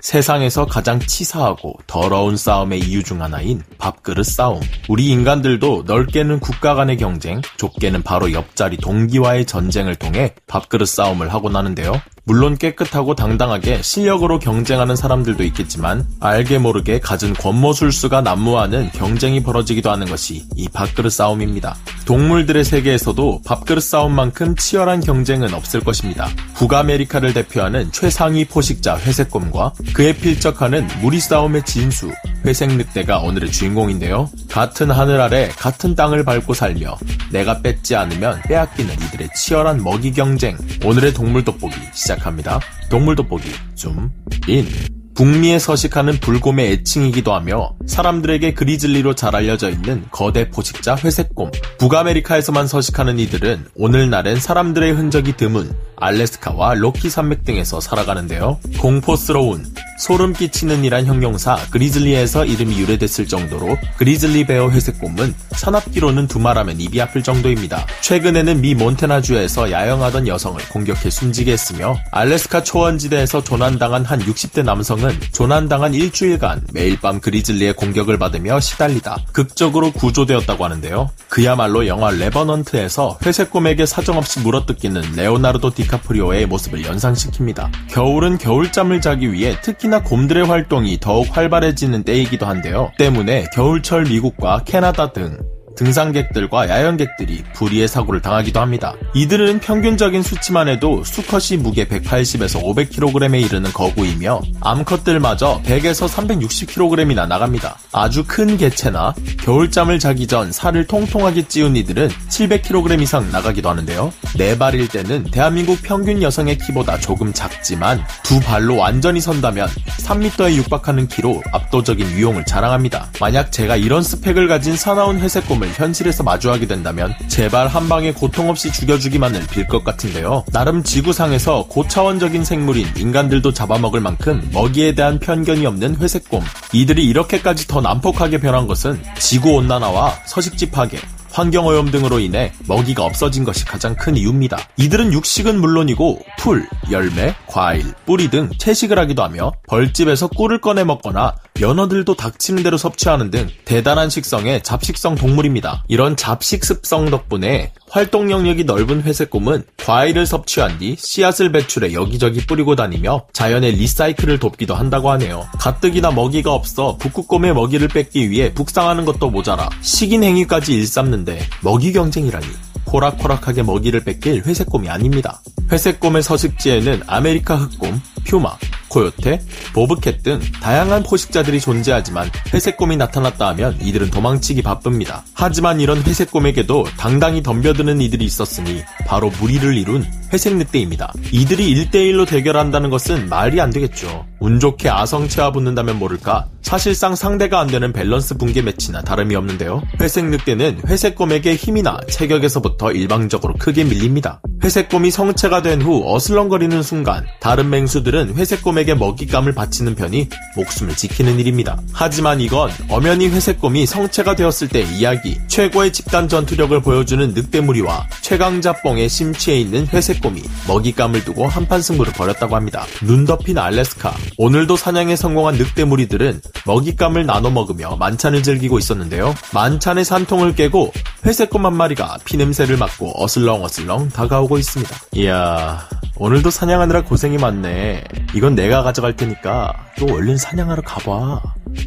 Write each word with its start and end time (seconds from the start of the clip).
세상에서 0.00 0.66
가장 0.66 1.00
치사하고 1.00 1.74
더러운 1.86 2.36
싸움의 2.36 2.80
이유 2.80 3.02
중 3.02 3.20
하나인 3.20 3.62
밥그릇 3.78 4.24
싸움. 4.26 4.60
우리 4.88 5.08
인간들도 5.08 5.84
넓게는 5.86 6.38
국가 6.38 6.74
간의 6.74 6.96
경쟁, 6.98 7.42
좁게는 7.56 8.02
바로 8.02 8.32
옆자리 8.32 8.76
동기와의 8.76 9.46
전쟁을 9.46 9.96
통해 9.96 10.34
밥그릇 10.46 10.88
싸움을 10.88 11.34
하곤 11.34 11.56
하는데요. 11.56 12.00
물론 12.28 12.58
깨끗하고 12.58 13.14
당당하게 13.14 13.80
실력으로 13.80 14.38
경쟁하는 14.38 14.96
사람들도 14.96 15.42
있겠지만 15.44 16.06
알게 16.20 16.58
모르게 16.58 17.00
갖은 17.00 17.32
권모술수가 17.32 18.20
난무하는 18.20 18.90
경쟁이 18.92 19.42
벌어지기도 19.42 19.90
하는 19.90 20.06
것이 20.06 20.44
이 20.54 20.68
밥그릇 20.68 21.10
싸움입니다. 21.10 21.74
동물들의 22.04 22.64
세계에서도 22.64 23.42
밥그릇 23.46 23.82
싸움만큼 23.82 24.56
치열한 24.56 25.00
경쟁은 25.00 25.54
없을 25.54 25.80
것입니다. 25.80 26.28
북아메리카를 26.54 27.32
대표하는 27.32 27.90
최상위 27.92 28.44
포식자 28.44 28.98
회색곰과 28.98 29.72
그에 29.94 30.12
필적하는 30.12 30.86
무리 31.00 31.20
싸움의 31.20 31.64
진수 31.64 32.10
회색 32.44 32.72
늑대가 32.76 33.18
오늘의 33.20 33.50
주인공인데요. 33.50 34.30
같은 34.50 34.90
하늘 34.90 35.20
아래 35.20 35.48
같은 35.48 35.94
땅을 35.94 36.24
밟고 36.24 36.54
살며 36.54 36.96
내가 37.30 37.60
뺏지 37.60 37.96
않으면 37.96 38.40
빼앗기는 38.42 38.94
이들의 38.94 39.30
치열한 39.34 39.82
먹이 39.82 40.12
경쟁. 40.12 40.56
오늘의 40.84 41.14
동물 41.14 41.44
돋보기 41.44 41.74
시작합니다. 41.92 42.60
동물 42.88 43.16
돋보기 43.16 43.50
줌 43.74 44.10
인. 44.46 44.97
북미에 45.18 45.58
서식하는 45.58 46.20
불곰의 46.20 46.70
애칭이기도 46.70 47.34
하며 47.34 47.72
사람들에게 47.86 48.54
그리즐리로 48.54 49.16
잘 49.16 49.34
알려져 49.34 49.68
있는 49.68 50.04
거대 50.12 50.48
포식자 50.48 50.94
회색곰. 50.94 51.50
북아메리카에서만 51.78 52.68
서식하는 52.68 53.18
이들은 53.18 53.66
오늘날엔 53.74 54.38
사람들의 54.38 54.92
흔적이 54.92 55.36
드문 55.36 55.74
알래스카와 55.96 56.74
로키 56.74 57.10
산맥 57.10 57.42
등에서 57.42 57.80
살아가는데요. 57.80 58.60
공포스러운 58.78 59.64
소름 59.98 60.32
끼치는 60.32 60.84
이란 60.84 61.06
형용사 61.06 61.58
grizzly에서 61.70 62.44
이름이 62.44 62.78
유래됐을 62.78 63.26
정도로 63.26 63.76
grizzly 63.96 64.46
bear 64.46 64.70
회색곰은 64.70 65.34
사납기로는 65.50 66.28
두말하면 66.28 66.80
입이 66.80 67.00
아플 67.02 67.22
정도입니다. 67.22 67.84
최근에는 68.00 68.60
미 68.60 68.74
몬테나주에서 68.76 69.72
야영하던 69.72 70.28
여성을 70.28 70.60
공격해 70.68 71.10
숨지게 71.10 71.52
했으며 71.52 71.96
알래스카 72.12 72.62
초원지대에서 72.62 73.42
조난당한 73.42 74.04
한 74.04 74.20
60대 74.20 74.62
남성은 74.64 75.18
조난당한 75.32 75.94
일주일간 75.94 76.62
매일 76.72 77.00
밤 77.00 77.20
grizzly의 77.20 77.74
공격을 77.74 78.18
받으며 78.18 78.60
시달리다 78.60 79.24
극적으로 79.32 79.90
구조되었다고 79.90 80.64
하는데요. 80.64 81.10
그야말로 81.28 81.86
영화 81.88 82.10
레버넌트에서 82.10 83.18
회색곰에게 83.26 83.84
사정없이 83.84 84.40
물어뜯기는 84.40 85.02
레오나르도 85.16 85.74
디카프리오의 85.74 86.46
모습을 86.46 86.82
연상시킵니다. 86.82 87.70
겨울은 87.88 88.38
겨울잠을 88.38 89.00
자기 89.00 89.32
위해 89.32 89.56
특히 89.60 89.87
특히나 89.88 90.02
곰들의 90.02 90.46
활동이 90.46 90.98
더욱 91.00 91.34
활발해지는 91.36 92.04
때이기도 92.04 92.46
한데요. 92.46 92.92
때문에 92.98 93.46
겨울철 93.54 94.04
미국과 94.04 94.62
캐나다 94.64 95.12
등 95.12 95.38
등산객들과 95.78 96.68
야영객들이 96.68 97.44
불의의 97.54 97.86
사고를 97.86 98.20
당하기도 98.20 98.60
합니다. 98.60 98.94
이들은 99.14 99.60
평균적인 99.60 100.22
수치만 100.22 100.68
해도 100.68 101.04
수컷이 101.04 101.60
무게 101.60 101.86
180에서 101.86 102.60
500kg에 102.62 103.40
이르는 103.44 103.72
거구이며 103.72 104.40
암컷들마저 104.60 105.62
100에서 105.64 106.08
360kg이나 106.08 107.28
나갑니다. 107.28 107.78
아주 107.92 108.24
큰 108.26 108.56
개체나 108.56 109.14
겨울잠을 109.40 110.00
자기 110.00 110.26
전 110.26 110.50
살을 110.50 110.86
통통하게 110.86 111.46
찌운 111.46 111.76
이들은 111.76 112.08
700kg 112.28 113.00
이상 113.00 113.30
나가기도 113.30 113.70
하는데요. 113.70 114.12
네 114.36 114.58
발일 114.58 114.88
때는 114.88 115.24
대한민국 115.30 115.78
평균 115.82 116.22
여성의 116.22 116.58
키보다 116.58 116.98
조금 116.98 117.32
작지만 117.32 118.02
두 118.24 118.40
발로 118.40 118.76
완전히 118.76 119.20
선다면 119.20 119.68
3m에 119.68 120.56
육박하는 120.56 121.06
키로 121.06 121.40
압도적인 121.52 122.16
위용을 122.16 122.44
자랑합니다. 122.44 123.10
만약 123.20 123.52
제가 123.52 123.76
이런 123.76 124.02
스펙을 124.02 124.48
가진 124.48 124.76
사나운 124.76 125.20
회색 125.20 125.46
곰을 125.46 125.67
상황을 125.68 125.72
현실에서 125.74 126.22
마주하게 126.22 126.66
된다면 126.66 127.14
제발 127.28 127.68
한 127.68 127.88
방에 127.88 128.12
고통 128.12 128.48
없이 128.48 128.72
죽여주기만을 128.72 129.46
빌 129.50 129.68
것 129.68 129.84
같은데요. 129.84 130.44
나름 130.50 130.82
지구상에서 130.82 131.66
고차원적인 131.68 132.42
생물인 132.42 132.86
인간들도 132.96 133.52
잡아먹을 133.52 134.00
만큼 134.00 134.48
먹이에 134.52 134.94
대한 134.94 135.18
편견이 135.18 135.66
없는 135.66 135.96
회색곰. 135.96 136.42
이들이 136.72 137.04
이렇게까지 137.06 137.66
더 137.68 137.82
난폭하게 137.82 138.38
변한 138.38 138.66
것은 138.66 139.02
지구 139.18 139.50
온난화와 139.56 140.14
서식지 140.24 140.70
파괴, 140.70 140.98
환경오염 141.32 141.90
등으로 141.90 142.18
인해 142.18 142.52
먹이가 142.66 143.04
없어진 143.04 143.44
것이 143.44 143.66
가장 143.66 143.94
큰 143.94 144.16
이유입니다. 144.16 144.56
이들은 144.78 145.12
육식은 145.12 145.60
물론이고 145.60 146.20
풀, 146.38 146.66
열매, 146.90 147.34
과일, 147.46 147.92
뿌리 148.06 148.30
등 148.30 148.48
채식을 148.58 148.98
하기도 148.98 149.22
하며 149.22 149.52
벌집에서 149.68 150.28
꿀을 150.28 150.60
꺼내 150.62 150.84
먹거나 150.84 151.34
연어들도 151.60 152.14
닥치는 152.14 152.62
대로 152.62 152.76
섭취하는 152.76 153.30
등 153.30 153.48
대단한 153.64 154.10
식성의 154.10 154.62
잡식성 154.62 155.16
동물입니다. 155.16 155.84
이런 155.88 156.16
잡식 156.16 156.64
습성 156.64 157.10
덕분에 157.10 157.72
활동 157.90 158.30
영역이 158.30 158.64
넓은 158.64 159.02
회색곰은 159.02 159.64
과일을 159.78 160.26
섭취한 160.26 160.78
뒤 160.78 160.96
씨앗을 160.98 161.50
배출해 161.52 161.92
여기저기 161.92 162.46
뿌리고 162.46 162.76
다니며 162.76 163.26
자연의 163.32 163.72
recycle을 163.72 164.38
돕기도 164.38 164.74
한다고 164.74 165.10
하네요. 165.12 165.46
가뜩이나 165.58 166.10
먹이가 166.10 166.52
없어 166.52 166.96
북극곰의 166.98 167.54
먹이를 167.54 167.88
뺏기 167.88 168.30
위해 168.30 168.52
북상하는 168.54 169.04
것도 169.04 169.30
모자라 169.30 169.68
식인 169.80 170.22
행위까지 170.22 170.74
일삼는데 170.74 171.40
먹이 171.62 171.92
경쟁이라니 171.92 172.46
호락호락하게 172.92 173.62
먹이를 173.64 174.04
뺏길 174.04 174.42
회색곰이 174.44 174.88
아닙니다. 174.88 175.42
회색곰의 175.70 176.22
서식지에는 176.22 177.02
아메리카 177.06 177.56
흑곰, 177.56 178.00
퓨마, 178.28 178.56
코요테, 178.88 179.40
bobcat 179.74 180.22
등 180.22 180.40
다양한 180.62 181.02
포식자들이 181.02 181.60
존재하지만 181.60 182.30
회색곰이 182.52 182.96
나타났다 182.96 183.48
하면 183.48 183.78
이들은 183.80 184.10
도망치기 184.10 184.62
바쁩니다. 184.62 185.24
하지만 185.34 185.80
이런 185.80 186.02
회색곰에게도 186.02 186.84
당당히 186.98 187.42
덤벼드는 187.42 188.00
이들이 188.00 188.24
있었으니 188.24 188.82
바로 189.06 189.30
무리를 189.40 189.76
이룬 189.76 190.04
회색 190.32 190.56
늑대입니다. 190.56 191.12
이들이 191.32 191.90
1대1로 191.90 192.26
대결한다는 192.28 192.90
것은 192.90 193.28
말이 193.28 193.60
안 193.60 193.70
되겠죠. 193.70 194.26
운 194.40 194.60
좋게 194.60 194.88
아성체와 194.90 195.52
붙는다면 195.52 195.98
모를까 195.98 196.46
사실상 196.62 197.14
상대가 197.16 197.60
안 197.60 197.66
되는 197.66 197.92
밸런스 197.92 198.36
붕괴 198.36 198.60
매치나 198.60 199.02
다름이 199.02 199.34
없는데요. 199.34 199.82
회색 200.00 200.26
늑대는 200.26 200.82
회색곰에게 200.86 201.54
힘이나 201.54 201.98
체격에서부터 202.10 202.92
일방적으로 202.92 203.54
크게 203.54 203.84
밀립니다. 203.84 204.42
회색곰이 204.62 205.10
성체가 205.10 205.62
된 205.62 205.78
후 205.78 206.02
어슬렁거리는 206.04 206.82
순간 206.82 207.24
다른 207.40 207.70
맹수들은 207.70 208.17
회색곰에게 208.26 208.94
먹잇감을 208.94 209.52
바치는 209.52 209.94
편이 209.94 210.28
목숨을 210.56 210.96
지키는 210.96 211.38
일입니다. 211.38 211.80
하지만 211.92 212.40
이건 212.40 212.70
엄연히 212.88 213.28
회색곰이 213.28 213.86
성체가 213.86 214.34
되었을 214.36 214.68
때 214.68 214.82
이야기 214.82 215.38
최고의 215.46 215.92
집단 215.92 216.28
전투력을 216.28 216.80
보여주는 216.82 217.32
늑대무리와 217.34 218.06
최강자뽕에 218.22 219.08
심취해 219.08 219.58
있는 219.58 219.86
회색곰이 219.86 220.42
먹잇감을 220.66 221.24
두고 221.24 221.46
한판 221.46 221.82
승부를 221.82 222.12
벌였다고 222.12 222.56
합니다. 222.56 222.84
눈 223.02 223.24
덮인 223.24 223.58
알래스카 223.58 224.14
오늘도 224.36 224.76
사냥에 224.76 225.16
성공한 225.16 225.54
늑대무리들은 225.54 226.40
먹잇감을 226.66 227.26
나눠 227.26 227.50
먹으며 227.50 227.96
만찬을 227.96 228.42
즐기고 228.42 228.78
있었는데요. 228.78 229.34
만찬의 229.52 230.04
산통을 230.04 230.54
깨고 230.54 230.92
회색곰 231.24 231.66
한 231.66 231.76
마리가 231.76 232.18
피냄새를 232.24 232.76
맡고 232.76 233.22
어슬렁어슬렁 233.22 234.08
다가오고 234.10 234.58
있습니다. 234.58 234.96
이야, 235.12 235.88
오늘도 236.16 236.50
사냥하느라 236.50 237.02
고생이 237.04 237.38
많네. 237.38 238.04
이건 238.34 238.54
내가 238.54 238.82
가져갈 238.82 239.14
테니까 239.16 239.72
또 239.98 240.06
얼른 240.14 240.36
사냥하러 240.36 240.82
가봐. 240.82 241.40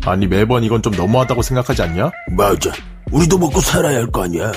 아니, 0.05 0.27
매번 0.27 0.63
이건 0.63 0.81
좀 0.81 0.93
너무하다고 0.93 1.41
생각하지 1.41 1.81
않냐? 1.83 2.11
맞아. 2.31 2.71
우리도 3.11 3.37
먹고 3.37 3.59
살아야 3.61 3.97
할 3.97 4.07
거 4.11 4.23
아니야. 4.23 4.51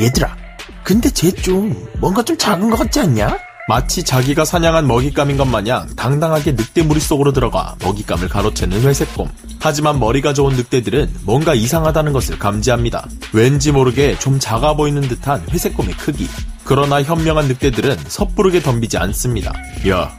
얘들아, 0.00 0.36
근데 0.84 1.10
쟤 1.10 1.30
좀 1.32 1.74
뭔가 1.98 2.22
좀 2.22 2.36
작은 2.36 2.70
것 2.70 2.78
같지 2.78 3.00
않냐? 3.00 3.38
마치 3.68 4.04
자기가 4.04 4.44
사냥한 4.44 4.86
먹잇감인 4.86 5.36
것 5.36 5.44
마냥 5.44 5.88
당당하게 5.96 6.52
늑대 6.52 6.82
무리 6.82 7.00
속으로 7.00 7.32
들어가 7.32 7.74
먹잇감을 7.82 8.28
가로채는 8.28 8.82
회색곰. 8.82 9.28
하지만 9.58 9.98
머리가 9.98 10.32
좋은 10.32 10.54
늑대들은 10.54 11.12
뭔가 11.24 11.52
이상하다는 11.54 12.12
것을 12.12 12.38
감지합니다. 12.38 13.08
왠지 13.32 13.72
모르게 13.72 14.16
좀 14.20 14.38
작아 14.38 14.74
보이는 14.74 15.02
듯한 15.02 15.42
회색곰의 15.50 15.94
크기. 15.96 16.28
그러나 16.62 17.02
현명한 17.02 17.48
늑대들은 17.48 17.96
섣부르게 18.06 18.60
덤비지 18.62 18.98
않습니다. 18.98 19.52
야, 19.88 20.16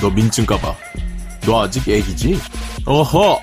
너 0.00 0.10
민증 0.10 0.46
까봐. 0.46 0.74
너 1.46 1.62
아직 1.62 1.88
애기지? 1.88 2.40
어허! 2.86 3.40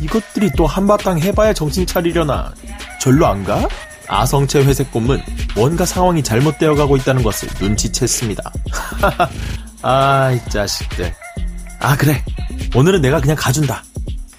이것들이 0.00 0.50
또 0.56 0.66
한바탕 0.66 1.18
해봐야 1.20 1.52
정신 1.52 1.86
차리려나. 1.86 2.52
절로 3.00 3.26
안 3.26 3.44
가? 3.44 3.68
아성체 4.08 4.64
회색곰은 4.64 5.22
뭔가 5.54 5.84
상황이 5.84 6.22
잘못되어 6.22 6.74
가고 6.74 6.96
있다는 6.96 7.22
것을 7.22 7.48
눈치챘습니다. 7.50 8.40
아, 9.82 10.32
이 10.32 10.50
자식들. 10.50 11.14
아, 11.78 11.96
그래. 11.96 12.22
오늘은 12.74 13.00
내가 13.02 13.20
그냥 13.20 13.36
가준다. 13.38 13.84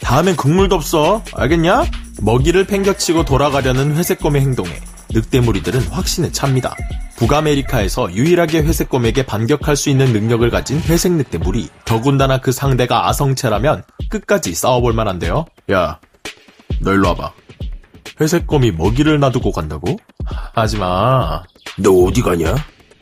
다음엔 0.01 0.35
국물도 0.35 0.75
없어. 0.75 1.23
알겠냐? 1.33 1.85
먹이를 2.21 2.65
팽겨치고 2.65 3.25
돌아가려는 3.25 3.95
회색곰의 3.95 4.41
행동에 4.41 4.69
늑대무리들은 5.11 5.87
확신에 5.87 6.31
찹니다. 6.31 6.75
북아메리카에서 7.21 8.13
유일하게 8.13 8.63
회색곰에게 8.63 9.27
반격할 9.27 9.75
수 9.75 9.91
있는 9.91 10.11
능력을 10.11 10.49
가진 10.49 10.81
회색 10.81 11.11
늑대 11.11 11.37
무리. 11.37 11.69
더군다나 11.85 12.39
그 12.39 12.51
상대가 12.51 13.07
아성체라면 13.07 13.83
끝까지 14.09 14.55
싸워볼 14.55 14.93
만한데요. 14.93 15.45
야, 15.71 15.99
너 16.79 16.93
일로 16.93 17.09
와봐. 17.09 17.31
회색곰이 18.19 18.71
먹이를 18.71 19.19
놔두고 19.19 19.51
간다고? 19.51 19.97
하지마. 20.55 21.43
너 21.77 21.91
어디 21.91 22.23
가냐? 22.23 22.55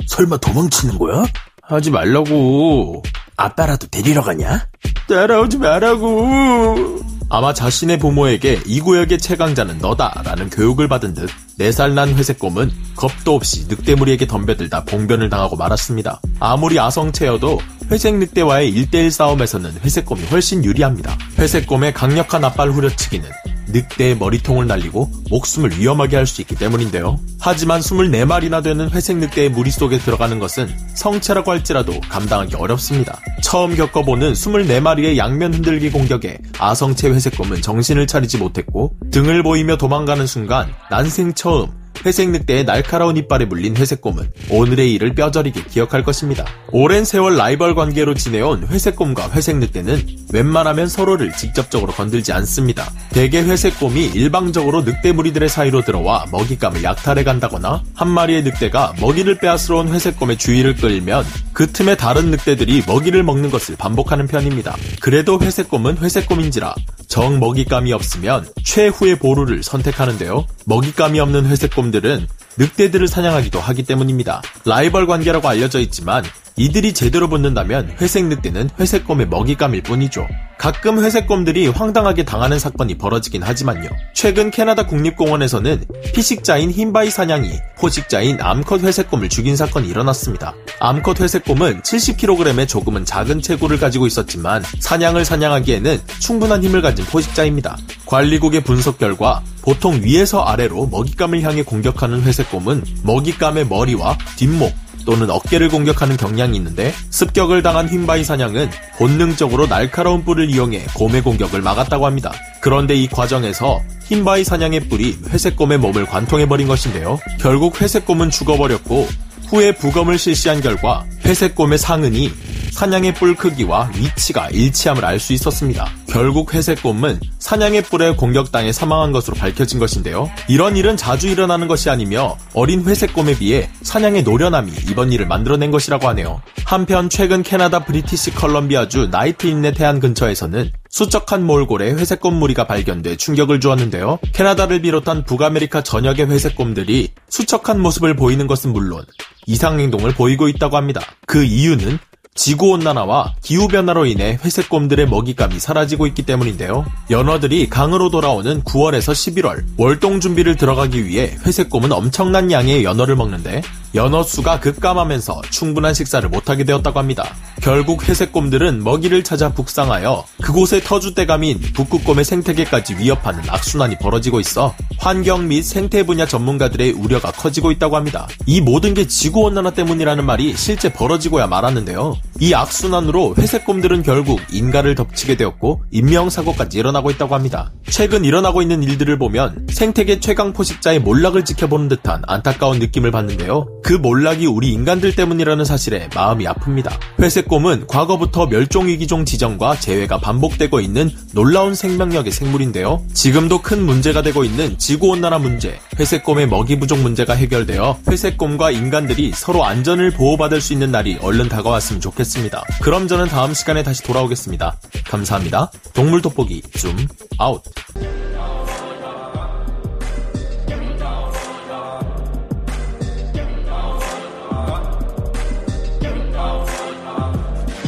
설마 0.08 0.36
도망치는 0.38 0.98
거야? 1.00 1.24
하지 1.62 1.90
말라고. 1.90 3.02
아빠라도 3.38 3.88
데리러 3.88 4.22
가냐? 4.22 4.68
따라오지 5.08 5.60
말라고. 5.60 7.00
아마 7.32 7.54
자신의 7.54 8.00
부모에게 8.00 8.62
이 8.66 8.82
구역의 8.82 9.20
최강자는 9.20 9.78
너다라는 9.78 10.50
교육을 10.50 10.88
받은 10.88 11.14
듯 11.14 11.30
4살 11.60 11.94
난 11.94 12.16
회색곰은 12.16 12.72
겁도 12.96 13.36
없이 13.36 13.66
늑대무리에게 13.68 14.26
덤벼들다 14.26 14.86
봉변을 14.86 15.30
당하고 15.30 15.56
말았습니다. 15.56 16.20
아무리 16.40 16.80
아성체여도 16.80 17.60
회색 17.92 18.16
늑대와의 18.16 18.74
1대1 18.74 19.12
싸움에서는 19.12 19.72
회색곰이 19.84 20.26
훨씬 20.26 20.66
유리합니다. 20.66 21.16
회색곰의 21.38 21.94
강력한 21.94 22.44
앞발 22.44 22.72
후려치기는 22.72 23.30
늑대의 23.72 24.18
머리통을 24.18 24.68
날리고 24.68 25.10
목숨을 25.30 25.78
위험하게 25.78 26.16
할 26.16 26.30
수 26.30 26.42
있기 26.42 26.56
때문인데요. 26.56 27.20
하지만 27.40 27.82
24마리나 27.82 28.64
되는 28.64 28.90
회색 28.92 29.18
늑대의 29.18 29.50
무리 29.50 29.72
속에 29.72 29.98
들어가는 29.98 30.38
것은 30.40 30.70
성체라고 30.94 31.52
할지라도 31.52 32.00
감당하기 32.02 32.56
어렵습니다. 32.56 33.20
처음 33.42 33.76
겪어보는 33.76 34.34
24마리의 34.34 35.18
양면 35.18 35.56
흔들기 35.56 35.90
공격에 35.90 36.38
아성체 36.60 37.10
회색곰은 37.10 37.62
정신을 37.62 38.06
차리지 38.08 38.38
못했고 38.38 38.94
등을 39.12 39.44
보이며 39.44 39.78
도망가는 39.78 40.28
순간 40.28 40.72
난생 40.92 41.34
처음 41.34 41.79
회색 42.06 42.30
늑대의 42.30 42.66
날카로운 42.66 43.18
이빨에 43.18 43.46
물린 43.46 43.76
회색곰은 43.76 44.32
오늘의 44.50 44.94
일을 44.94 45.16
뼈저리게 45.16 45.64
기억할 45.66 46.04
것입니다. 46.04 46.46
오랜 46.72 47.06
세월 47.06 47.36
라이벌 47.36 47.76
관계로 47.76 48.14
지내온 48.14 48.68
회색곰과 48.68 49.32
회색 49.32 49.58
늑대는 49.58 50.06
웬만하면 50.32 50.88
서로를 50.88 51.32
직접적으로 51.34 51.92
건들지 51.92 52.32
않습니다. 52.34 52.92
대개 53.10 53.42
회색곰이 53.42 54.12
일방적으로 54.14 54.82
늑대 54.82 55.12
무리들의 55.12 55.50
사이로 55.50 55.82
들어와 55.82 56.26
먹잇감을 56.32 56.84
약탈해 56.84 57.24
간다거나 57.24 57.84
한 57.94 58.08
마리의 58.08 58.44
늑대가 58.44 58.94
먹이를 59.00 59.38
빼앗으러 59.40 59.80
온 59.80 59.90
회색곰의 59.90 60.38
주의를 60.38 60.76
끌면 60.76 61.26
그 61.54 61.72
틈에 61.72 61.96
다른 61.96 62.32
늑대들이 62.32 62.84
먹이를 62.88 63.24
먹는 63.24 63.50
것을 63.50 63.76
반복하는 63.76 64.28
편입니다. 64.28 64.76
그래도 65.02 65.40
회색곰은 65.42 65.98
회색곰인지라 65.98 66.76
정 67.10 67.40
먹잇감이 67.40 67.92
없으면 67.92 68.48
최후의 68.64 69.18
보루를 69.18 69.64
선택하는데요. 69.64 70.46
먹잇감이 70.66 71.20
없는 71.20 71.48
회색곰들은 71.48 72.28
늑대들을 72.58 73.08
사냥하기도 73.08 73.60
하기 73.60 73.84
때문입니다. 73.84 74.44
라이벌 74.66 75.08
관계라고 75.08 75.48
알려져 75.48 75.80
있지만 75.80 76.24
이들이 76.56 76.94
제대로 76.94 77.28
붙는다면 77.28 77.96
회색 78.00 78.26
늑대는 78.28 78.70
회색곰의 78.80 79.28
먹잇감일 79.28 79.82
뿐이죠. 79.82 80.28
가끔 80.60 81.02
회색곰들이 81.02 81.70
황당하게 81.70 82.26
당하는 82.26 82.60
사건이 82.60 82.98
벌어지긴 82.98 83.44
하지만요. 83.44 83.90
최근 84.14 84.52
캐나다 84.52 84.86
국립공원에서는 84.86 85.86
피식자인 86.14 86.70
흰바위 86.70 87.10
사냥이 87.10 87.50
포식자인 87.78 88.42
암컷 88.42 88.84
회색곰을 88.84 89.30
죽인 89.30 89.56
사건이 89.56 89.88
일어났습니다. 89.88 90.54
암컷 90.82 91.22
회색곰은 91.22 91.84
70kg의 91.84 92.68
조금은 92.68 93.06
작은 93.06 93.42
체구를 93.42 93.80
가지고 93.80 94.06
있었지만 94.06 94.62
사냥을 94.80 95.24
사냥하기에는 95.24 96.02
충분한 96.20 96.62
힘을 96.62 96.82
가진 96.82 97.06
포식자입니다. 97.06 97.78
관리국의 98.06 98.62
분석 98.66 98.98
결과 98.98 99.42
보통 99.62 100.02
위에서 100.04 100.42
아래로 100.42 100.88
먹잇감을 100.88 101.42
향해 101.42 101.64
공격하는 101.64 102.24
회색곰은 102.24 102.84
먹잇감의 103.04 103.68
머리와 103.68 104.18
뒷목, 104.36 104.74
또는 105.06 105.30
어깨를 105.30 105.70
공격하는 105.70 106.18
경향이 106.18 106.58
있는데 106.58 106.94
습격을 107.10 107.62
당한 107.62 107.88
흰바위산양은 107.88 108.70
본능적으로 108.98 109.68
날카로운 109.68 110.24
뿔을 110.24 110.50
이용해 110.50 110.86
곰의 110.96 111.22
공격을 111.22 111.62
막았다고 111.62 112.06
합니다. 112.06 112.32
그런데 112.62 112.96
이 112.96 113.08
과정에서 113.08 113.82
흰바위산양의 114.06 114.90
뿔이 114.90 115.18
회색곰의 115.30 115.78
몸을 115.80 116.06
관통해버린 116.06 116.68
것인데요. 116.68 117.20
결국 117.40 117.82
회색곰은 117.82 118.32
죽어버렸고 118.32 119.08
후에 119.50 119.72
부검을 119.74 120.18
실시한 120.18 120.62
결과 120.62 121.06
회색곰의 121.26 121.78
상흔이 121.80 122.32
산양의 122.80 123.14
뿔 123.16 123.36
크기와 123.36 123.92
위치가 123.94 124.48
일치함을 124.52 125.04
알 125.04 125.20
수 125.20 125.34
있었습니다. 125.34 125.86
결국 126.08 126.54
회색곰은 126.54 127.20
산양의 127.38 127.82
뿔에 127.82 128.16
공격당해 128.16 128.72
사망한 128.72 129.12
것으로 129.12 129.36
밝혀진 129.36 129.80
것인데요. 129.80 130.32
이런 130.48 130.78
일은 130.78 130.96
자주 130.96 131.28
일어나는 131.28 131.68
것이 131.68 131.90
아니며 131.90 132.38
어린 132.54 132.86
회색곰에 132.86 133.38
비해 133.38 133.70
산양의 133.82 134.24
노련함이 134.24 134.72
이번 134.90 135.12
일을 135.12 135.28
만들어낸 135.28 135.72
것이라고 135.72 136.08
하네요. 136.08 136.42
한편 136.64 137.10
최근 137.10 137.44
캐나다 137.44 137.84
브리티시 137.84 138.34
컬럼비아주 138.36 139.10
나이트 139.12 139.46
인렛 139.46 139.74
해안 139.74 140.00
근처에서는 140.00 140.72
수척한 140.90 141.46
몰골의 141.46 141.98
회색곰 141.98 142.34
무리가 142.34 142.66
발견돼 142.66 143.18
충격을 143.18 143.60
주었는데요. 143.60 144.20
캐나다를 144.34 144.82
비롯한 144.82 145.26
북아메리카 145.26 145.82
전역의 145.82 146.30
회색곰들이 146.30 147.10
수척한 147.28 147.82
모습을 147.82 148.16
보이는 148.16 148.48
것은 148.48 148.72
물론 148.72 149.04
이상 149.48 149.82
행동을 149.82 150.14
보이고 150.14 150.48
있다고 150.48 150.78
합니다. 150.78 151.02
그 151.26 151.44
이유는 151.44 152.00
지구온난화와 152.40 153.36
기후변화로 153.44 154.06
인해 154.06 154.40
회색곰들의 154.44 155.08
먹잇감이 155.10 155.60
사라지고 155.60 156.08
있기 156.08 156.24
때문인데요. 156.24 156.86
연어들이 157.10 157.70
강으로 157.70 158.10
돌아오는 158.10 158.64
9월에서 158.64 159.12
11월 159.12 159.64
월동 159.78 160.22
준비를 160.22 160.56
들어가기 160.56 161.06
위해 161.06 161.36
회색곰은 161.46 161.92
엄청난 161.92 162.50
양의 162.50 162.86
연어를 162.86 163.18
먹는데 163.18 163.62
연어 163.94 164.24
수가 164.24 164.60
급감하면서 164.62 165.42
충분한 165.50 165.94
식사를 165.94 166.28
못하게 166.30 166.64
되었다고 166.64 166.98
합니다. 166.98 167.36
결국 167.62 168.08
회색곰들은 168.08 168.84
먹이를 168.84 169.24
찾아 169.24 169.52
북상하여 169.52 170.24
그곳의 170.42 170.82
터줏대감인 170.82 171.74
북극곰의 171.74 172.24
생태계까지 172.24 172.96
위협하는 172.98 173.42
악순환이 173.50 173.98
벌어지고 173.98 174.40
있어 174.40 174.74
환경 175.00 175.48
및 175.48 175.64
생태 175.64 176.04
분야 176.04 176.26
전문가들의 176.26 176.92
우려가 176.92 177.32
커지고 177.32 177.72
있다고 177.72 177.96
합니다. 177.96 178.28
이 178.46 178.60
모든 178.60 178.94
게 178.94 179.08
지구 179.08 179.42
온난화 179.42 179.72
때문이라는 179.72 180.26
말이 180.26 180.56
실제 180.58 180.92
벌어지고야 180.92 181.48
말았는데요. 181.48 182.18
이 182.42 182.54
악순환으로 182.54 183.36
회색곰들은 183.38 184.04
결국 184.04 184.40
인간을 184.52 184.96
덮치게 184.96 185.36
되었고 185.36 185.84
인명사고까지 185.92 186.80
일어나고 186.80 187.12
있다고 187.12 187.36
합니다. 187.36 187.72
최근 187.90 188.24
일어나고 188.24 188.62
있는 188.62 188.82
일들을 188.82 189.20
보면 189.20 189.68
생태계 189.70 190.22
최강 190.22 190.54
포식자의 190.54 191.00
몰락을 191.00 191.44
지켜보는 191.44 191.90
듯한 191.90 192.22
안타까운 192.28 192.80
느낌을 192.80 193.12
받는데요. 193.12 193.68
그 193.84 193.94
몰락이 193.94 194.46
우리 194.46 194.72
인간들 194.72 195.16
때문이라는 195.16 195.66
사실에 195.66 196.08
마음이 196.16 196.46
아픕니다. 196.46 196.92
회색곰은 197.20 197.88
과거부터 197.88 198.48
멸종위기종 198.48 199.26
지정과 199.26 199.80
재회가 199.80 200.20
반복되고 200.20 200.80
있는 200.80 201.12
놀라운 201.34 201.76
생명력의 201.76 202.32
생물인데요. 202.32 203.04
지금도 203.14 203.62
큰 203.62 203.86
문제가 203.86 204.22
되고 204.22 204.46
있는 204.46 204.78
지구온난화 204.78 205.40
문제, 205.40 205.78
회색곰의 206.00 206.48
먹이 206.48 206.80
부족 206.80 207.00
문제가 207.00 207.34
해결되어 207.34 208.00
회색곰과 208.10 208.72
인간들이 208.72 209.34
서로 209.34 209.66
안전을 209.66 210.12
보호받을 210.12 210.62
수 210.62 210.72
있는 210.72 210.92
날이 210.92 211.18
얼른 211.22 211.50
다가왔으면 211.50 212.00
좋겠습니다. 212.00 212.64
그럼 212.82 213.10
저는 213.10 213.28
다음 213.28 213.54
시간에 213.54 213.84
다시 213.84 214.02
돌아오겠습니다. 214.04 214.80
감사합니다. 215.06 215.72
동물 215.94 216.22
돋보기 216.22 216.62
줌 216.76 216.96
아웃. 217.38 217.62